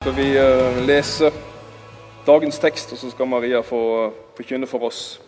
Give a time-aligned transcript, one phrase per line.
[0.00, 1.28] skal vi leser lese
[2.24, 5.20] dagens tekst, og så skal Maria få eh, forkynne for oss.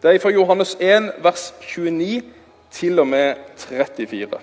[0.00, 2.22] Det er fra Johannes 1, vers 29
[2.72, 4.38] til og med 34.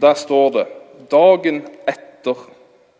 [0.00, 0.66] Der står det
[1.10, 1.58] Dagen
[1.90, 2.44] etter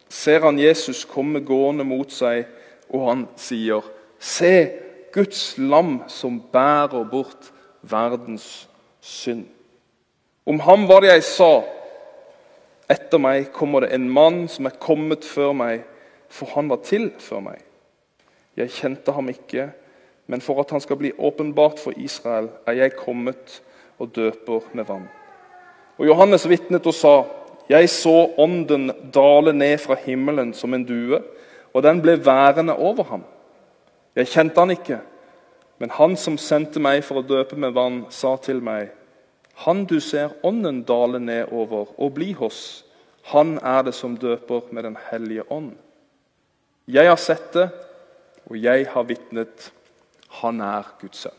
[0.09, 2.49] ser han Jesus komme gående mot seg,
[2.91, 3.87] og han sier,
[4.19, 4.67] Se,
[5.15, 8.67] Guds lam som bærer bort verdens
[9.01, 9.47] synd.
[10.47, 11.53] Om ham var det jeg sa,
[12.93, 15.85] etter meg kommer det en mann som er kommet før meg,
[16.33, 17.63] for han var til før meg.
[18.57, 19.71] Jeg kjente ham ikke,
[20.29, 23.61] men for at han skal bli åpenbart for Israel, er jeg kommet
[23.99, 25.09] og døper med vann.
[25.99, 27.15] Og Johannes vitnet og sa,
[27.69, 31.21] Jeg så ånden dale ned fra himmelen som en due,
[31.73, 33.23] og den ble værende over ham.
[34.17, 34.99] Jeg kjente han ikke,
[35.79, 38.91] men han som sendte meg for å døpe med vann, sa til meg,
[39.63, 42.83] Han du ser ånden dale ned over og bli hos,
[43.31, 45.77] han er det som døper med Den hellige ånd.
[46.91, 47.69] Jeg har sett det,
[48.51, 49.71] og jeg har vitnet.
[50.43, 51.39] Han er Guds sønn.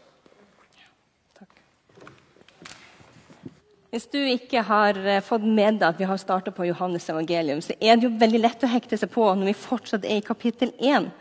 [3.93, 7.59] Hvis du ikke har eh, fått med deg at vi har starta på Johannes evangelium,
[7.61, 10.25] så er det jo veldig lett å hekte seg på når vi fortsatt er i
[10.25, 11.11] kapittel 1.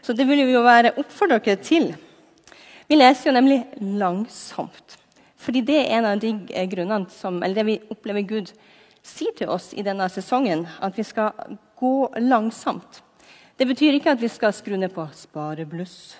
[0.00, 1.90] Så det vil vi jo være oppfordre dere til.
[2.88, 3.58] Vi leser jo nemlig
[4.00, 4.96] langsomt.
[5.44, 8.52] Fordi det er en av de eh, grunnene som, eller det vi opplever Gud
[9.04, 11.34] sier til oss i denne sesongen, at vi skal
[11.80, 13.02] gå langsomt.
[13.58, 16.16] Det betyr ikke at vi skal skru ned på sparebluss,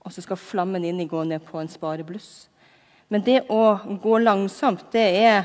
[0.00, 2.48] og så skal flammen inni gå ned på en sparebluss.
[3.12, 5.44] Men det å gå langsomt, det er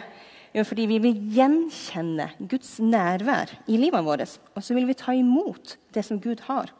[0.53, 4.37] jo fordi vi vil gjenkjenne Guds nærvær i livet vårt.
[4.55, 6.71] Og så vil vi ta imot det som Gud har.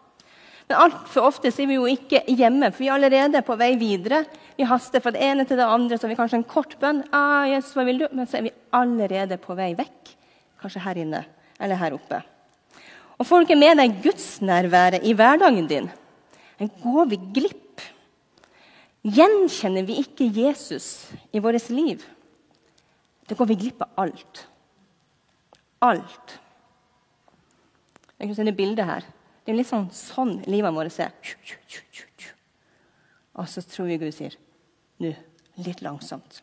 [0.69, 4.23] Men altfor ofte er vi jo ikke hjemme, for vi er allerede på vei videre.
[4.57, 7.03] Vi haster fra det ene til det andre, så har vi kanskje en kort bønn.
[7.11, 8.07] Ah, Jesus, hva vil du?
[8.13, 10.13] Men så er vi allerede på vei vekk.
[10.63, 11.25] Kanskje her inne
[11.59, 12.21] eller her oppe.
[13.19, 15.91] Og får du ikke med deg gudsnærværet i hverdagen din,
[16.83, 17.63] går vi glipp
[19.03, 21.99] Gjenkjenner vi ikke Jesus i vårt liv,
[23.27, 24.45] da går vi glipp av alt.
[25.83, 26.37] Alt.
[28.15, 29.03] Jeg kan sende bilde her.
[29.43, 31.11] Det er litt sånn, sånn livet vårt er.
[33.33, 34.35] Og så tror vi Gud sier
[35.03, 35.11] nå,
[35.65, 36.39] litt langsomt.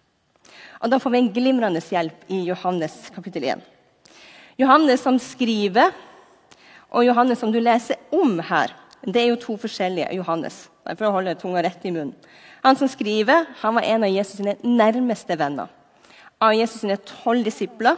[0.81, 3.65] Og Da får vi en glimrende hjelp i Johannes kapittel 1.
[4.61, 5.95] Johannes som skriver,
[6.91, 8.75] og Johannes som du leser om her,
[9.07, 10.67] det er jo to forskjellige Johannes.
[10.91, 12.17] For å holde tunga rett i munnen.
[12.61, 15.71] Han som skriver, han var en av Jesus sine nærmeste venner.
[16.41, 17.97] Av Jesus sine tolv disipler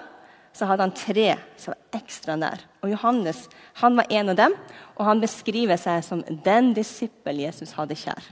[0.54, 2.62] så hadde han tre som var ekstra nær.
[2.82, 3.46] Og Johannes
[3.78, 4.54] han var en av dem,
[4.98, 8.22] og han beskriver seg som den disippel Jesus hadde kjær.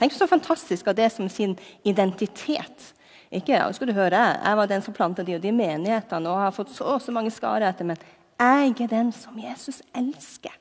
[0.00, 2.92] Tenk så fantastisk av det som sin identitet.
[3.30, 6.40] Ikke, ja, skal du høre, Jeg var den som planta de og de menighetene og
[6.40, 7.96] har fått så og så mange skarer etter, men
[8.40, 10.52] jeg er den som Jesus elsker.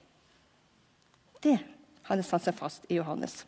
[1.41, 1.57] Det
[2.03, 3.45] hadde satt seg fast i Johannes.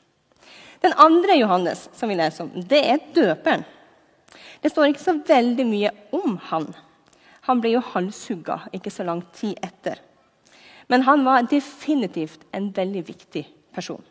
[0.82, 3.66] Den andre Johannes som vi leser om, det er døperen.
[4.64, 6.70] Det står ikke så veldig mye om han.
[7.48, 9.98] Han ble jo halshugga ikke så lang tid etter.
[10.92, 14.04] Men han var definitivt en veldig viktig person.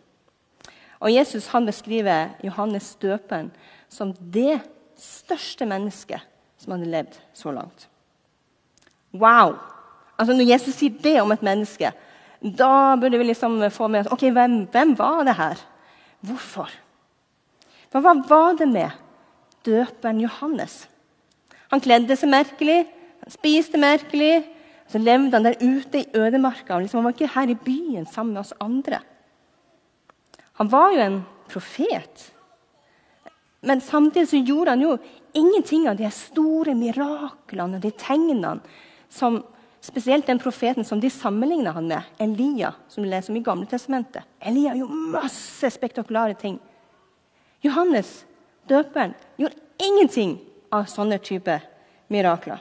[1.01, 3.51] Og Jesus han beskriver Johannes døpen
[3.89, 4.61] som det
[5.01, 6.25] største mennesket
[6.61, 7.89] som hadde levd så langt.
[9.13, 9.57] Wow!
[10.19, 11.93] Altså Når Jesus sier det om et menneske,
[12.41, 15.61] da burde vi liksom få med oss ok, hvem, hvem var det her?
[16.21, 16.69] Hvorfor?
[17.91, 18.97] For hva var det med
[19.67, 20.85] døperen Johannes?
[21.73, 22.85] Han kledde seg merkelig,
[23.31, 24.43] spiste merkelig.
[24.91, 26.81] Så levde han der ute i ødemarka.
[26.81, 28.99] Liksom, han var ikke her i byen sammen med oss andre.
[30.59, 32.27] Han var jo en profet.
[33.63, 34.99] Men samtidig så gjorde han jo
[35.35, 38.59] ingenting av de store miraklene og de tegnene
[39.13, 39.43] som
[39.81, 43.67] Spesielt den profeten som de sammenligna han med, Elia, som du leser om i Gamle
[43.67, 44.27] testamentet.
[44.41, 46.59] Elia gjorde masse spektakulære ting.
[47.65, 48.27] Johannes,
[48.69, 50.37] døperen, gjorde ingenting
[50.69, 51.65] av sånne typer
[52.13, 52.61] mirakler.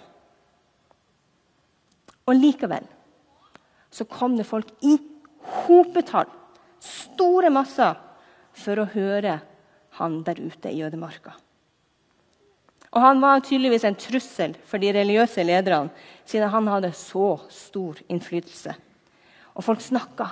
[2.30, 2.86] Og likevel
[3.90, 4.94] så kom det folk i
[5.66, 6.30] hopetall,
[6.80, 7.98] store masser,
[8.54, 9.40] for å høre
[9.98, 11.34] han der ute i ødemarka.
[12.90, 15.90] Og Han var tydeligvis en trussel for de religiøse lederne,
[16.26, 18.74] siden han hadde så stor innflytelse.
[19.56, 20.30] Og folk snakka.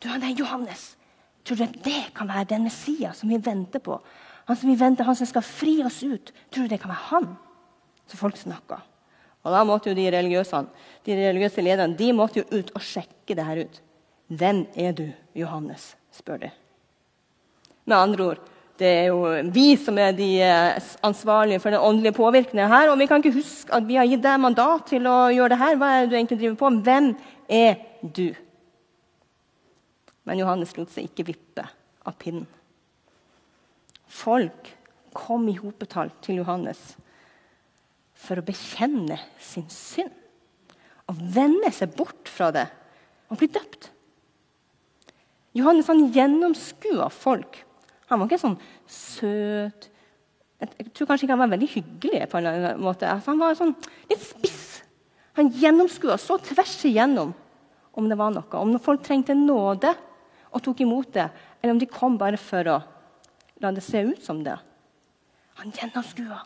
[0.00, 0.96] Du, han er Johannes.
[1.44, 3.98] Tror du det kan være den Messias som vi venter på?
[4.48, 6.32] Han som vi venter, han som skal fri oss ut.
[6.50, 7.28] Tror du det kan være han?
[8.08, 8.80] Så folk snakka.
[9.40, 10.64] Og da måtte jo de religiøse,
[11.06, 13.80] de religiøse lederne de måtte jo ut og sjekke det her ut.
[14.30, 15.94] Hvem er du, Johannes?
[16.12, 16.50] spør de.
[17.86, 18.40] Med andre ord,
[18.80, 19.22] det er jo
[19.52, 22.90] vi som er de eh, ansvarlige for den åndelige påvirkningen her.
[22.90, 25.60] Og vi kan ikke huske at vi har gitt deg mandat til å gjøre det
[25.60, 25.76] her.
[25.80, 26.70] Hva er det du egentlig driver på?
[26.86, 27.10] Hvem
[27.48, 28.26] er du?
[30.28, 31.66] Men Johannes lot seg ikke vippe
[32.06, 32.48] av pinnen.
[34.10, 34.72] Folk
[35.16, 36.94] kom i hopetall til Johannes
[38.20, 40.12] for å bekjenne sin synd.
[41.10, 42.66] Og vende seg bort fra det
[43.30, 43.88] og bli døpt.
[45.56, 47.62] Johannes han gjennomskua folk.
[48.10, 48.58] Han var ikke sånn
[48.90, 49.88] søt
[50.60, 52.26] Jeg tror kanskje ikke han var veldig hyggelig.
[52.28, 53.08] på en eller annen måte.
[53.08, 53.72] Altså, han var sånn
[54.10, 54.82] litt spiss.
[55.38, 57.32] Han gjennomskua så tvers igjennom
[57.96, 58.44] om det var noe.
[58.60, 59.94] Om folk trengte nåde
[60.50, 61.30] og tok imot det,
[61.62, 62.76] eller om de kom bare for å
[63.62, 64.58] la det se ut som det.
[65.62, 66.42] Han gjennomskua.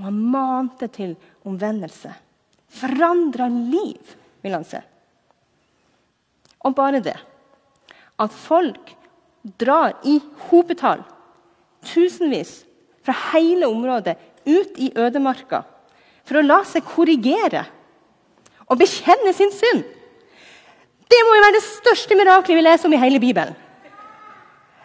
[0.00, 1.12] Og han mante til
[1.44, 2.14] omvendelse.
[2.72, 4.80] Forandra liv, vil han se.
[6.64, 7.18] Og bare det
[8.20, 8.92] at folk
[9.60, 10.18] drar i
[10.48, 11.02] hopetall,
[11.84, 12.62] tusenvis,
[13.00, 15.62] fra hele området ut i ødemarka
[16.28, 17.62] for å la seg korrigere
[18.68, 19.80] og bekjenne sin synd.
[21.10, 23.56] Det må jo være det største miraklet vi leser om i hele Bibelen.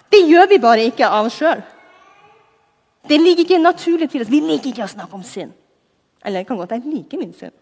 [0.10, 1.60] Det gjør vi bare ikke av oss sjøl.
[3.08, 4.32] Det ligger ikke naturlig til oss.
[4.32, 5.54] Vi liker ikke å snakke om synd.
[6.26, 7.54] Eller det kan godt jeg liker min synd.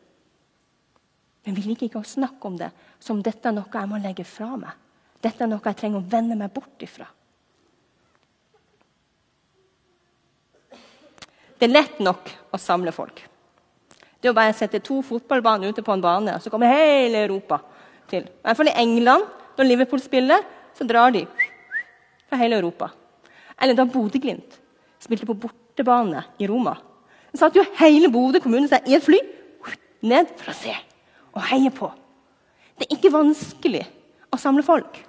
[1.43, 2.69] Men vi liker ikke å snakke om det
[3.03, 4.79] som dette er noe jeg må legge fra meg.
[5.23, 7.09] Dette er noe jeg trenger å vende meg bort ifra.
[11.59, 13.19] Det er lett nok å samle folk.
[14.23, 17.59] Det å bare sette to fotballbaner ute på en bane, og så kommer hele Europa
[18.07, 18.23] til.
[18.23, 20.43] I hvert fall i England, når Liverpool spiller,
[20.75, 21.25] så drar de
[22.29, 22.89] fra hele Europa.
[23.59, 24.62] Eller da Bodø-Glimt
[25.03, 26.75] spilte på bortebane i Roma.
[27.31, 29.19] Det satt jo hele Bodø kommune seg i et fly
[30.03, 30.73] ned for å se
[31.33, 31.89] og heie på.
[32.77, 33.83] Det er ikke vanskelig
[34.33, 34.99] å samle folk.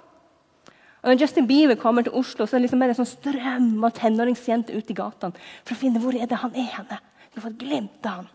[1.03, 3.93] Og når Justin Bieber kommer til Oslo, så er det liksom en sånn strøm av
[3.93, 6.97] tenåringsjenter ut i gatene for å finne hvor er det han er henne.
[7.33, 8.31] Du får et glimt av han.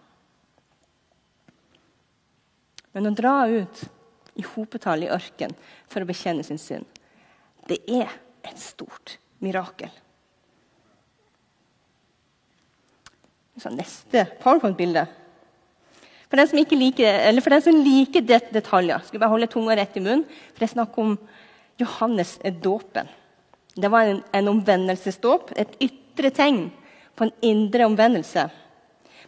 [2.95, 3.83] Men å dra ut
[4.39, 5.55] i hopetall i ørken
[5.91, 6.87] for å bekjenne sin synd,
[7.67, 8.11] det er
[8.47, 9.91] et stort mirakel.
[13.69, 15.05] Neste PowerPoint-bilde.
[16.31, 19.75] For den som, liker, for den som liker det, detaljer, skal jeg bare holde tunga
[19.77, 20.25] rett i munnen.
[20.53, 21.17] For det er snakk om
[21.81, 23.11] Johannes dåpen.
[23.75, 26.69] Det var en, en omvendelsesdåp, et ytre tegn
[27.19, 28.47] på en indre omvendelse.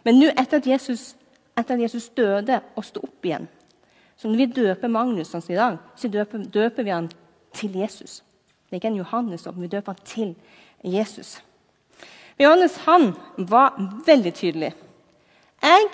[0.03, 1.13] Men nå, etter at Jesus,
[1.59, 3.45] etter at Jesus døde og sto opp igjen
[4.17, 7.09] Så når vi døper Magnus sånn i dag, så døper, døper vi han
[7.53, 8.21] til Jesus.
[8.67, 10.35] Det er ikke en Johannes, men vi døper han til
[10.83, 11.41] Jesus.
[12.37, 14.71] Johannes han var veldig tydelig.
[15.63, 15.89] Jeg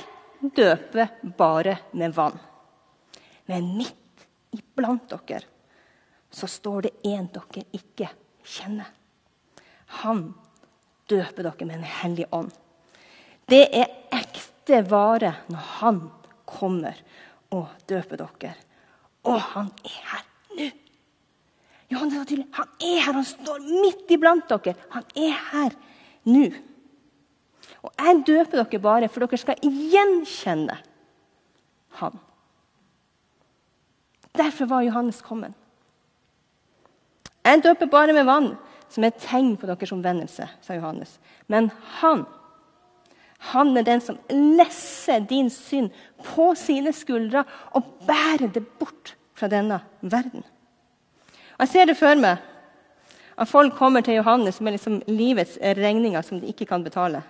[0.55, 2.37] døper bare med vann.
[3.49, 4.25] Men midt
[4.55, 5.43] iblant dere
[6.31, 8.09] så står det en dere ikke
[8.45, 8.87] kjenner.
[10.03, 10.29] Han
[11.09, 12.51] døper dere med en hellig ånd.
[13.49, 16.01] Det er ekte vare når han
[16.49, 16.97] kommer
[17.55, 18.53] og døper dere.
[19.25, 20.25] Og han er her
[20.55, 20.69] nå.
[21.89, 22.47] Johannes var tydelig.
[22.53, 24.75] Han er her, han står midt iblant dere.
[24.93, 25.77] Han er her
[26.29, 26.47] nå.
[27.83, 30.77] Og jeg døper dere bare for dere skal gjenkjenne
[31.99, 32.17] han.
[34.35, 35.55] Derfor var Johannes kommet.
[37.45, 38.51] Jeg døper bare med vann,
[38.89, 41.17] som er et tegn på deres omvendelse, sa Johannes.
[41.47, 42.25] Men han,
[43.51, 45.89] han er den som lesser din synd
[46.33, 50.43] på sine skuldre og bærer det bort fra denne verden.
[51.59, 52.43] Jeg ser det for meg
[53.39, 57.21] at folk kommer til Johannes med liksom livets regninger som de ikke kan betale.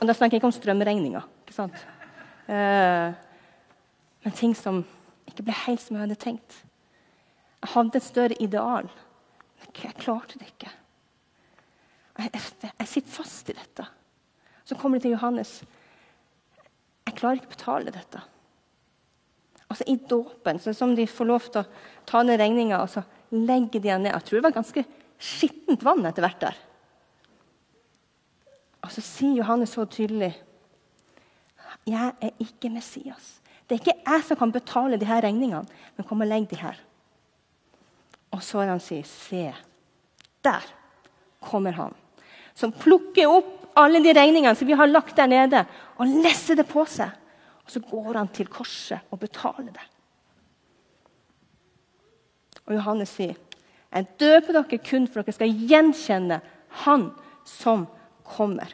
[0.00, 1.28] Og Da snakker jeg ikke om strømregninger.
[1.44, 1.86] ikke sant?
[2.48, 3.12] Eh,
[4.24, 4.84] men ting som
[5.28, 6.64] ikke ble helt som jeg hadde tenkt.
[7.62, 8.90] Jeg hadde et større ideal.
[9.82, 10.70] Jeg klarte det ikke.
[12.18, 12.30] Jeg,
[12.78, 13.86] jeg sitter fast i dette.
[14.64, 15.62] Så kommer de til Johannes.
[17.06, 18.22] Jeg klarer ikke å betale dette.
[19.72, 21.68] Altså I dåpen sånn som de får lov til å
[22.08, 24.12] ta ned regninga og så legger de den ned.
[24.12, 24.84] Jeg tror det var ganske
[25.22, 26.58] skittent vann etter hvert der.
[28.82, 30.34] Og så sier Johannes så tydelig
[31.88, 33.38] Jeg er ikke Messias.
[33.66, 35.64] Det er ikke jeg som kan betale de her regningene,
[35.96, 36.76] men kom og legg de her.
[38.32, 39.54] Og så er han sier, 'Se,
[40.44, 40.62] der
[41.40, 41.94] kommer han.'
[42.54, 45.64] Som plukker opp alle de regningene som vi har lagt der nede,
[45.96, 47.10] og lesser det på seg.
[47.64, 49.86] Og så går han til korset og betaler det.
[52.66, 53.34] Og Johannes sier,
[53.92, 57.10] 'Jeg døper dere kun for dere skal gjenkjenne Han
[57.44, 57.86] som
[58.24, 58.72] kommer.'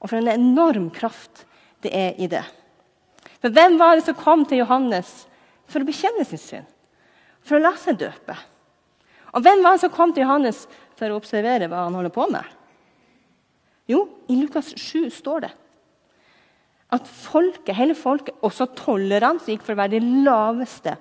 [0.00, 1.46] Og for en enorm kraft
[1.82, 2.44] det er i det.
[3.40, 5.26] For hvem var det som kom til Johannes
[5.66, 6.66] for å bekjenne sin synd?
[7.42, 8.36] for å la seg døpe.
[9.32, 10.64] Og hvem var det som kom til Johannes
[10.98, 12.46] for å observere hva han holder på med?
[13.90, 15.52] Jo, i Lukas 7 står det
[16.92, 20.98] at folket, hele folket, også tollerne, som gikk for å være de laveste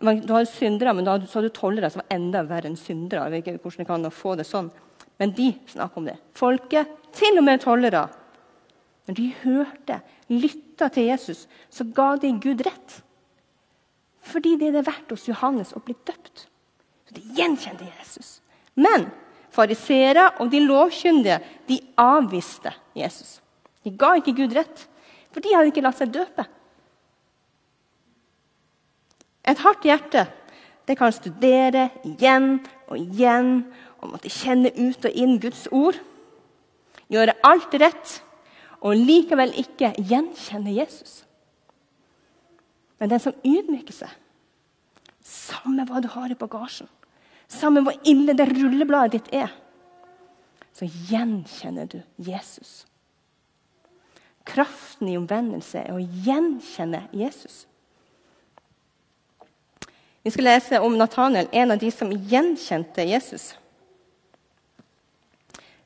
[0.00, 3.26] Du har syndere, men da hadde du tollere som var enda verre enn syndere.
[3.26, 4.70] Jeg vet ikke hvordan jeg kan få det sånn.
[5.20, 6.14] Men de snakker om det.
[6.38, 8.06] Folket, til og med tollere.
[9.04, 9.98] Når de hørte,
[10.32, 12.94] lytta til Jesus, så ga de Gud rett.
[14.30, 16.46] Fordi det er det verdt hos Johannes å bli døpt.
[17.08, 18.38] Så De gjenkjente Jesus.
[18.80, 19.08] Men
[19.52, 23.40] fariseere og de lovkyndige de avviste Jesus.
[23.84, 24.86] De ga ikke Gud rett,
[25.30, 26.44] for de hadde ikke latt seg døpe.
[29.48, 30.26] Et hardt hjerte
[30.88, 32.56] det kan studere igjen
[32.90, 33.50] og igjen
[34.00, 35.98] og måtte kjenne ut og inn Guds ord.
[37.10, 38.16] Gjøre alt rett
[38.80, 41.20] og likevel ikke gjenkjenne Jesus.
[42.98, 44.10] Men den som ydmyker seg,
[45.24, 46.88] samme hva du har i bagasjen,
[47.48, 49.54] samme hvor ille det rullebladet ditt er,
[50.74, 52.84] så gjenkjenner du Jesus.
[54.50, 57.64] Kraften i omvendelse er å gjenkjenne Jesus.
[60.22, 63.54] Vi skal lese om Nathaniel, en av de som gjenkjente Jesus.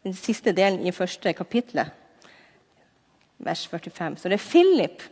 [0.03, 1.93] Den siste delen i første kapittelet,
[3.45, 4.19] vers 45.
[4.19, 5.05] Så det er Philip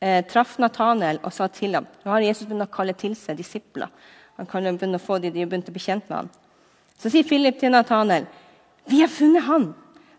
[0.00, 3.38] eh, traff Nathaniel og sa til ham Nå har Jesus begynt å kalle til seg
[3.40, 3.90] disipler.
[4.36, 6.30] Han kan begynne å få de, de har begynt å bli kjent med ham.
[7.00, 8.28] Så sier Philip til Nathaniel
[8.86, 9.72] vi har funnet han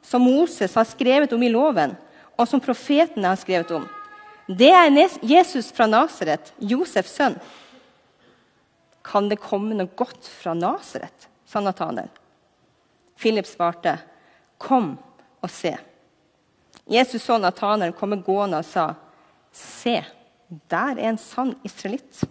[0.04, 1.96] som Moses har skrevet om i loven,
[2.38, 3.88] og som profetene har skrevet om.
[4.48, 4.94] Det er
[5.28, 7.36] Jesus fra Nasaret, Josefs sønn.
[9.04, 11.28] Kan det komme noe godt fra Nasaret?
[11.48, 12.10] sa Nathanael.
[13.18, 13.98] Philip svarte,
[14.58, 14.98] Kom
[15.42, 15.78] og se.
[16.88, 18.94] Jesus så Nathanael komme gående og sa,
[19.52, 20.02] Se,
[20.70, 22.24] der er en sann israelitt,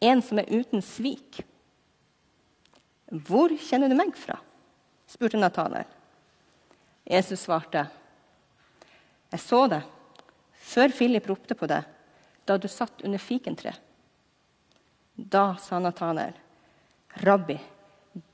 [0.00, 1.40] en som er uten svik.
[3.10, 4.38] Hvor kjenner du meg fra?
[5.10, 5.88] spurte Nathanael.
[7.10, 7.88] Jesus svarte,
[9.30, 9.82] 'Jeg så det
[10.52, 11.84] før Philip ropte på deg,
[12.46, 13.80] da du satt under fikentreet.'
[15.16, 16.32] Da sa Nathaniel,
[17.22, 17.58] 'Rabbi,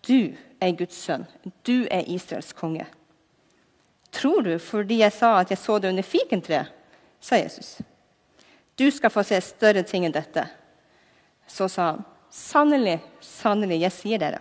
[0.08, 1.26] du er Guds sønn.
[1.66, 2.86] Du er Israels konge.'
[4.12, 6.72] 'Tror du fordi jeg sa at jeg så det under fikentreet?'
[7.20, 7.80] sa Jesus.
[8.76, 10.48] 'Du skal få se større ting enn dette.'
[11.46, 14.40] Så sa han, 'Sannelig, sannelig, jeg sier dere.'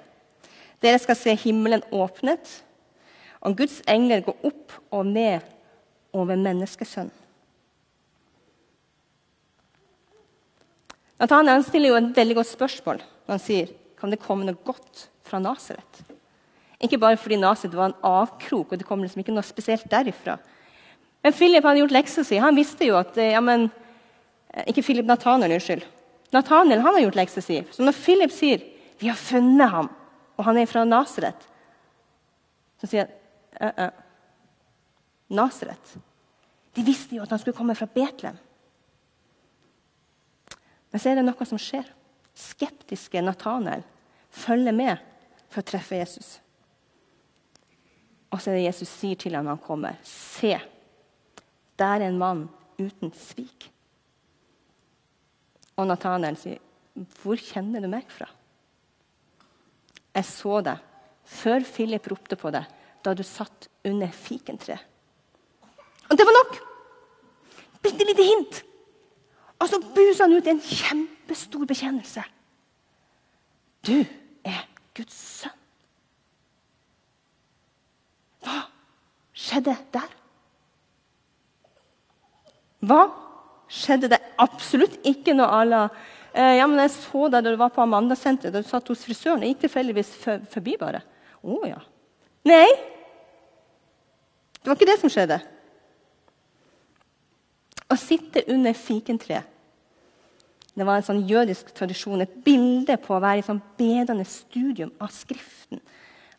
[0.82, 2.64] Dere skal se himmelen åpnet,
[3.42, 5.42] og Guds engler gå opp og ned
[6.16, 7.14] over menneskesønnen.
[11.16, 15.06] Nathanael stiller jo et veldig godt spørsmål når han sier kan det komme noe godt
[15.26, 16.02] fra Nasaret.
[16.84, 20.36] Ikke bare fordi Nasaret var en avkrok, og det kom liksom ikke noe spesielt derifra.
[21.24, 22.38] Men Philip hadde gjort leksa si.
[22.38, 23.70] Han visste jo at ja, men,
[24.54, 25.86] eh, Ikke Philip Nathanael, unnskyld.
[26.36, 27.64] Nathanael han har gjort leksa si.
[27.72, 28.62] Så når Philip sier
[29.00, 29.90] vi har funnet ham,
[30.38, 31.48] og han er fra Nasaret.
[32.82, 34.05] Så sier han uh, uh.
[35.34, 35.96] Nasaret.
[36.76, 38.38] De visste jo at han skulle komme fra Betlehem.
[40.92, 41.88] Men så er det noe som skjer.
[42.36, 43.84] Skeptiske Nathanael
[44.36, 45.02] følger med
[45.50, 46.36] for å treffe Jesus.
[48.32, 50.00] Og så er det Jesus sier til ham når han kommer.
[50.08, 50.54] Se,
[51.80, 52.46] der er en mann
[52.80, 53.70] uten svik.
[55.76, 56.60] Og Nathanael sier,
[56.96, 58.32] 'Hvor kjenner du meg fra?'
[60.16, 60.80] Jeg så deg
[61.26, 62.64] før Philip ropte på deg,
[63.04, 64.80] da du satt under fikentreet.
[66.10, 66.56] Og det var nok!
[67.86, 68.62] Bitte lite hint.
[69.60, 72.24] Og så buser han ut en kjempestor bekjennelse.
[73.86, 73.98] Du
[74.46, 74.66] er
[74.98, 75.54] Guds sønn.
[78.46, 78.66] Hva
[79.34, 80.10] skjedde der?
[82.86, 83.00] Hva
[83.70, 84.22] skjedde det?
[84.42, 85.88] Absolutt ikke noe à la
[86.36, 89.06] Eh, ja, men jeg så deg da du var på Amanda-senteret, da du satt hos
[89.08, 89.44] frisøren.
[89.46, 90.10] Jeg gikk tilfeldigvis
[90.52, 91.00] forbi bare.
[91.40, 91.78] Å oh, ja.
[92.50, 92.68] Nei!
[94.60, 95.38] Det var ikke det som skjedde.
[97.92, 99.52] Å sitte under fikentreet
[100.76, 104.92] det var en sånn jødisk tradisjon, et bilde på å være i sånn bedende studium
[105.00, 105.80] av Skriften.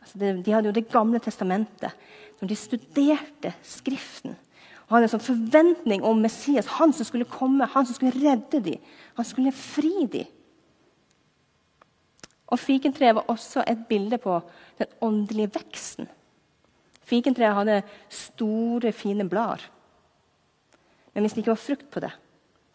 [0.02, 1.94] Altså det, de hadde jo Det gamle testamentet.
[2.40, 4.34] Når de studerte Skriften,
[4.86, 8.60] og hadde en sånn forventning om Messias, han som skulle komme, han som skulle redde
[8.62, 8.82] dem.
[9.16, 10.28] Han skulle fri dem.
[12.46, 14.36] Og Fikentreet var også et bilde på
[14.78, 16.06] den åndelige veksten.
[17.08, 17.80] Fikentreet hadde
[18.12, 19.64] store, fine blader.
[21.16, 22.12] Men hvis det ikke var frukt på det,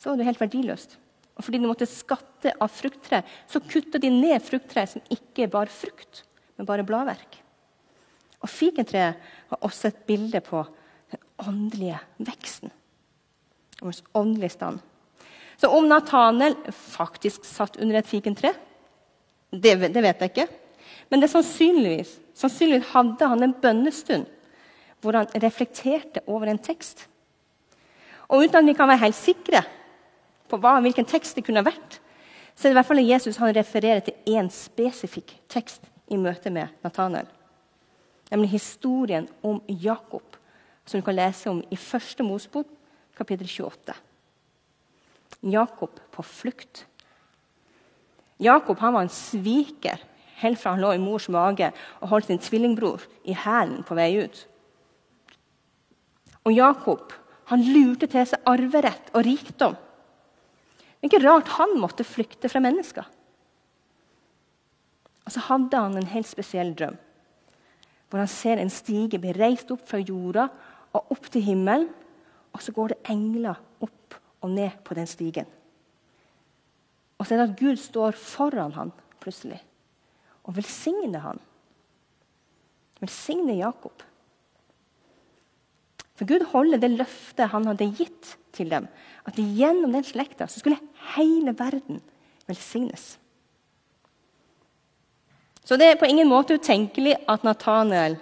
[0.02, 0.96] så var det helt verdiløst.
[1.38, 5.70] Og fordi de måtte skatte av frukttre, så kutta de ned frukttre som ikke bar
[5.70, 6.24] frukt,
[6.58, 7.38] men bare bladverk.
[8.42, 9.22] Og Fikentreet
[9.52, 10.64] var også et bilde på
[11.14, 12.74] den åndelige veksten.
[13.82, 14.82] Vår åndelige stand.
[15.62, 18.56] Så om Natanel faktisk satt under et fikentre,
[19.52, 20.48] det, det, vet jeg ikke.
[21.14, 24.26] Men det sannsynligvis, sannsynligvis hadde han en bønnestund
[25.02, 27.08] hvor han reflekterte over en tekst.
[28.32, 29.64] Og uten at vi kan være helt sikre
[30.52, 32.00] på hva, hvilken tekst det kunne vært,
[32.56, 36.52] så er det i hvert fall Jesus han refererer til én spesifikk tekst i møte
[36.54, 37.28] med Nathanael.
[38.32, 40.38] Nemlig historien om Jakob,
[40.86, 42.68] som du kan lese om i første Mosebok,
[43.18, 43.96] kapittel 28.
[45.52, 46.86] Jakob på flukt.
[48.40, 50.00] Jakob han var en sviker
[50.42, 54.14] helt fra han lå i mors mage og holdt sin tvillingbror i hælen på vei
[54.24, 54.46] ut.
[56.46, 57.14] Og Jakob
[57.52, 59.76] han lurte til seg arverett og rikdom.
[59.76, 63.08] Det er ikke rart han måtte flykte fra mennesker.
[65.26, 66.98] Og så hadde han en helt spesiell drøm,
[68.10, 70.48] hvor han ser en stige bli reist opp fra jorda
[70.98, 71.90] og opp til himmelen.
[72.52, 75.48] Og så går det engler opp og ned på den stigen.
[77.16, 78.92] Og så er det at Gud står foran han
[79.22, 79.62] plutselig
[80.48, 81.42] og velsigner han.
[83.02, 84.04] Velsigner Jakob.
[86.22, 88.84] For Gud holder det løftet han hadde gitt til dem,
[89.26, 90.78] at gjennom den slekta så skulle
[91.16, 91.98] hele verden
[92.46, 93.16] velsignes.
[95.66, 98.20] Så det er på ingen måte utenkelig at Nathanael,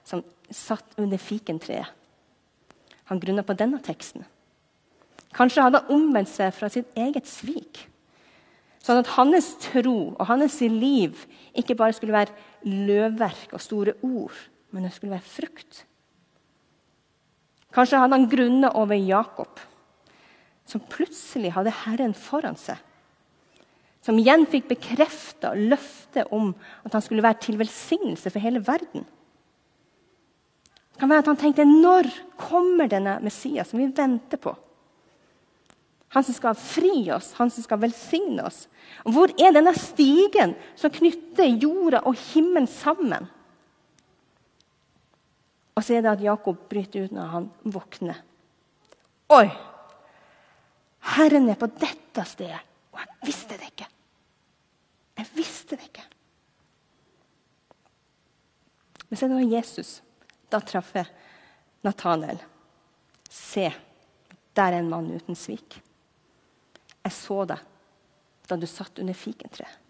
[0.00, 1.90] som satt under fikentreet,
[3.12, 4.24] han grunna på denne teksten.
[5.36, 7.82] Kanskje hadde han omvendt seg fra sitt eget svik.
[8.80, 11.20] Sånn at hans tro og hans liv
[11.52, 12.32] ikke bare skulle være
[12.64, 14.40] løvverk og store ord,
[14.72, 15.82] men det skulle være frukt.
[17.74, 19.60] Kanskje hadde han grunnet over Jakob,
[20.66, 22.78] som plutselig hadde Herren foran seg.
[24.06, 26.52] Som igjen fikk bekrefta løftet om
[26.86, 29.02] at han skulle være til velsignelse for hele verden.
[30.94, 32.06] Det kan være at han tenkte når
[32.40, 34.54] kommer denne Messias som vi venter på?
[36.14, 38.62] Han som skal fri oss, han som skal velsigne oss.
[39.04, 43.26] Hvor er denne stigen som knytter jorda og himmelen sammen?
[45.76, 48.22] Og så er det at Jakob bryter ut når han våkner.
[49.36, 49.46] Oi!
[51.16, 53.88] Herren er på dette stedet, og jeg visste det ikke.
[55.16, 56.06] Jeg visste det ikke.
[59.06, 59.90] Men så er det var Jesus
[60.50, 61.06] da traff jeg
[61.86, 62.38] Nathanael.
[63.30, 63.68] Se,
[64.56, 65.78] der er en mann uten svik.
[67.04, 67.62] Jeg så deg
[68.46, 69.82] da du satt under fikentreet.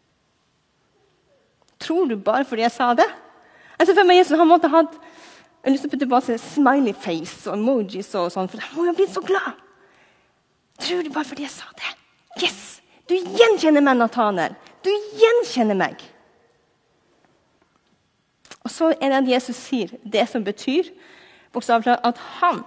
[1.81, 3.07] Tror du bare fordi jeg sa det?
[3.77, 4.95] Jeg ser for meg Jesus, Han måtte hatt
[5.67, 8.77] jeg har lyst til å putte på smiley face og emojis og sånn, for han
[8.79, 9.57] må jo blitt så glad.
[10.79, 11.91] Tror du bare fordi jeg sa det?
[12.45, 12.61] Yes!
[13.11, 14.55] Du gjenkjenner meg, Nathaniel.
[14.87, 16.05] Du gjenkjenner meg.
[18.63, 20.93] Og så er det at Jesus sier det som betyr
[21.57, 22.63] at han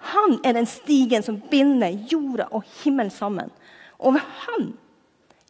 [0.00, 3.50] han er den stigen som binder jorda og himmelen sammen.
[3.98, 4.72] Og ved han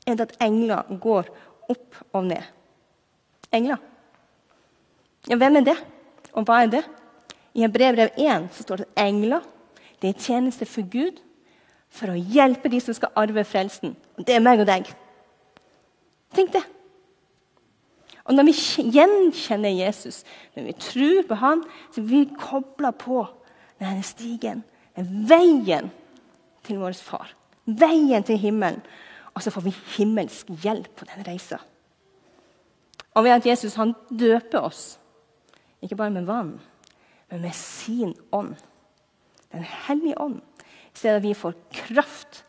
[0.06, 1.30] er det at engler går
[1.70, 2.42] opp og ned.
[3.54, 3.78] Engler.
[5.28, 5.76] Ja, hvem er det,
[6.32, 6.84] og hva er det?
[7.54, 9.46] I Hebrevbrev 1 så står det at engler
[10.00, 11.18] det er tjeneste for Gud
[11.90, 13.96] for å hjelpe de som skal arve frelsen.
[14.16, 14.86] Det er meg og deg.
[16.36, 16.62] Tenk det.
[18.24, 18.54] Og Når vi
[18.94, 20.22] gjenkjenner Jesus,
[20.54, 23.24] når vi tror på han, så blir vi kobla på
[23.80, 24.62] denne stigen,
[24.94, 25.90] den veien
[26.62, 27.32] til vår far.
[27.66, 28.78] Veien til himmelen.
[29.34, 31.58] Og så får vi himmelsk hjelp på den reisa.
[33.14, 34.99] Og ved at Jesus han døper oss,
[35.82, 36.54] ikke bare med vann,
[37.30, 38.56] men med sin ånd,
[39.50, 40.40] Den hellige ånd,
[40.94, 42.44] I stedet at vi får kraft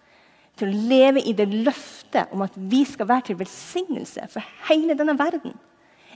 [0.57, 4.93] til å leve i det løftet om at vi skal være til velsignelse for hele
[4.97, 5.55] denne verden.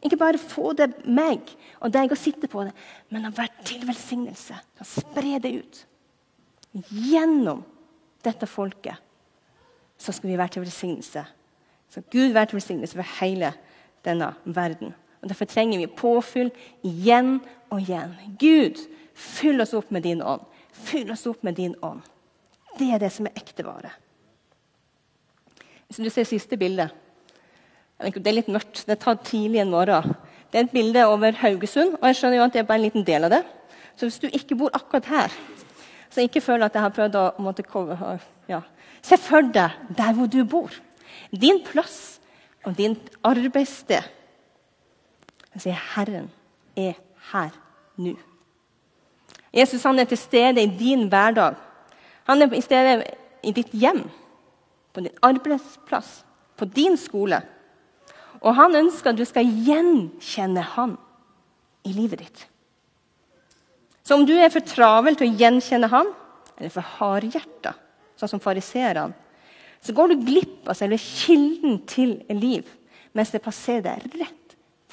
[0.06, 1.50] Ikke bare få det meg
[1.80, 2.74] og deg å sitte på det,
[3.10, 4.54] men å være til velsignelse.
[4.54, 5.80] Å spre det ut.
[6.92, 7.64] Gjennom
[8.26, 9.02] dette folket
[9.98, 11.24] så skal vi være til velsignelse.
[11.90, 13.54] Så Gud være til velsignelse for hele
[14.06, 14.94] denne verden.
[15.26, 16.52] Og Derfor trenger vi påfyll
[16.86, 17.40] igjen
[17.74, 18.14] og igjen.
[18.38, 18.78] Gud,
[19.18, 20.46] fyll oss opp med din ånd.
[20.86, 22.06] Fyll oss opp med din ånd.
[22.78, 23.90] Det er det som er ekte vare.
[25.90, 26.92] Hvis du ser siste bilde
[27.96, 28.84] det er litt mørkt.
[28.86, 30.16] Det er tatt tidlig en morgen.
[30.52, 32.88] Det er et bilde over Haugesund, og jeg skjønner jo at det er bare en
[32.88, 33.42] liten del av det.
[33.96, 35.38] Så hvis du ikke bor akkurat her,
[36.12, 37.64] så ikke føl at jeg har prøvd å måtte,
[38.52, 38.62] ja.
[39.02, 40.76] Se for deg der hvor du bor.
[41.32, 42.20] Din plass
[42.66, 44.04] og din arbeidssted.
[45.56, 46.30] Jeg sier Herren
[46.76, 46.98] er
[47.32, 47.54] her
[48.02, 48.16] nå.
[49.56, 51.56] Jesus han er til stede i din hverdag.
[52.28, 52.96] Han er til stede
[53.46, 54.04] i ditt hjem,
[54.92, 56.26] på din arbeidsplass,
[56.58, 57.40] på din skole.
[58.44, 60.98] Og han ønsker at du skal gjenkjenne han
[61.88, 62.46] i livet ditt.
[64.06, 66.12] Så om du er for travel til å gjenkjenne han,
[66.60, 67.74] eller for hardhjerta
[68.20, 69.14] sånn som fariseerne,
[69.84, 72.68] så går du glipp av selve kilden til liv
[73.16, 74.45] mens det passerer deg rett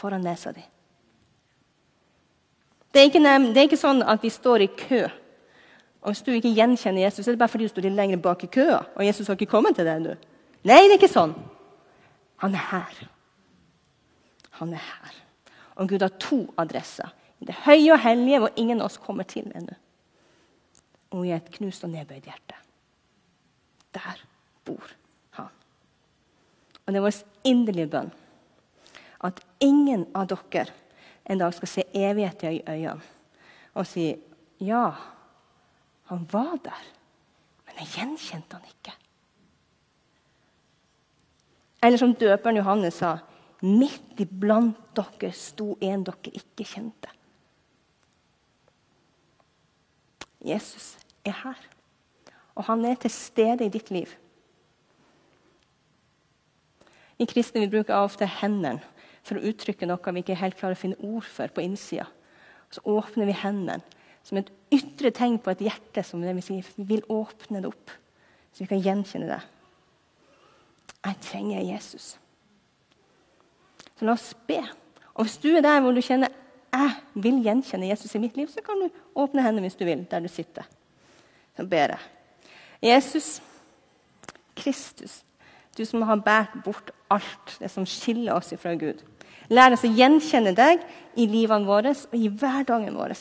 [0.03, 0.63] foran nesa di.
[2.93, 5.07] Det er, ikke, det er ikke sånn at vi står i kø.
[6.03, 8.43] Og Hvis du ikke gjenkjenner Jesus, er det bare fordi du står litt lenger bak
[8.45, 8.83] i køa.
[8.97, 10.17] og Jesus har ikke kommet til deg ennå.
[10.67, 11.33] Nei, det er ikke sånn.
[12.43, 12.99] Han er her.
[14.59, 15.15] Han er her.
[15.79, 17.15] Og Gud har to adresser.
[17.41, 19.79] I det høye og hellige, hvor ingen av oss kommer til ennå.
[21.15, 22.59] Og i et knust og nedbøyd hjerte.
[23.95, 24.21] Der
[24.67, 24.93] bor
[25.39, 25.49] han.
[26.83, 28.13] Og det er vår inderlige bønn
[29.63, 30.69] ingen av dere
[31.25, 33.01] en dag skal se evigheten i øynene
[33.73, 34.11] og si
[34.61, 34.91] ja,
[36.11, 36.83] han var der,
[37.67, 38.93] men jeg gjenkjente han ikke.
[41.83, 43.17] Eller som døperen Johannes sa,
[43.65, 47.11] midt iblant dere sto en dere ikke kjente.
[50.43, 50.93] Jesus
[51.25, 51.59] er her,
[52.55, 54.13] og han er til stede i ditt liv.
[57.19, 58.83] Vi kristne vi bruker ofte hendene
[59.23, 62.09] for å uttrykke noe vi ikke helt klarer å finne ord for på innsida.
[62.73, 63.83] Så åpner vi hendene
[64.23, 67.71] som et ytre tegn på et hjerte som det vil si, vi vil åpne det
[67.71, 67.91] opp,
[68.53, 69.41] så vi kan gjenkjenne det.
[71.03, 72.13] Jeg trenger Jesus.
[73.99, 74.61] Så la oss be.
[75.15, 76.31] Og hvis du er der hvor du kjenner
[76.73, 78.87] jeg vil gjenkjenne Jesus i mitt liv, så kan du
[79.19, 80.65] åpne hendene hvis du vil, der du sitter.
[81.57, 82.01] Så ber jeg.
[82.83, 83.43] Jesus
[84.57, 85.21] Kristus,
[85.77, 89.03] du som har båret bort alt det som skiller oss fra Gud.
[89.53, 90.81] Lær oss å gjenkjenne deg
[91.21, 93.15] i livene våre og i hverdagen vår.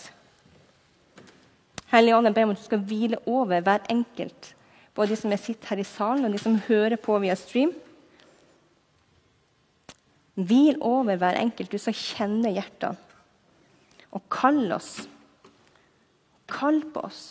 [1.91, 4.53] Hellige Ånd, jeg ber om at du skal hvile over hver enkelt,
[4.95, 7.73] både de som sitter her i salen, og de som hører på via stream.
[10.39, 12.95] Hvil over hver enkelt, du som kjenner hjertene.
[14.15, 15.05] Og kall oss.
[16.51, 17.21] Kall på oss.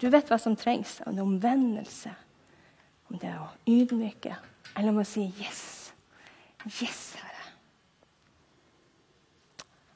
[0.00, 0.98] Du vet hva som trengs.
[1.04, 2.12] Om det er omvendelse,
[3.10, 4.36] om det er å ydmyke,
[4.74, 5.92] eller om å si 'yes'.
[6.66, 7.25] Yes.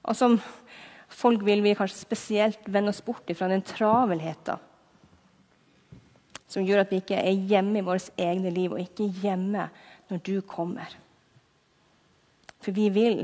[0.09, 0.39] Og som
[1.11, 4.67] folk vil vi kanskje spesielt vende oss bort fra den travelheten
[6.51, 9.69] som gjør at vi ikke er hjemme i vårt egne liv, og ikke hjemme
[10.11, 10.97] når du kommer.
[12.61, 13.23] For vi vil.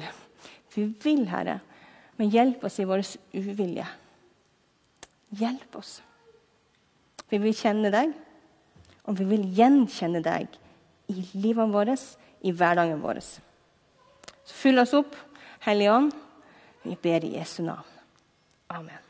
[0.74, 1.58] Vi vil, Herre.
[2.16, 3.02] Men hjelp oss i vår
[3.34, 3.86] uvilje.
[5.36, 5.98] Hjelp oss.
[7.26, 8.14] Vi vil kjenne deg,
[9.10, 10.54] og vi vil gjenkjenne deg
[11.10, 12.06] i livet vårt,
[12.46, 13.18] i hverdagen vår.
[13.26, 15.18] Så fyll oss opp,
[15.66, 16.14] Hellige Ånd.
[16.86, 17.82] Vi ber i Jesu navn.
[18.66, 19.05] Amen.